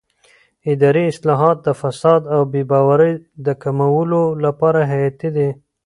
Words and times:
اداري 0.71 1.03
اصلاحات 1.13 1.57
د 1.63 1.67
فساد 1.81 2.21
او 2.33 2.41
بې 2.51 2.61
باورۍ 2.71 3.13
د 3.45 3.47
کمولو 3.63 4.23
لپاره 4.45 4.79
حیاتي 4.91 5.29
دي 5.37 5.49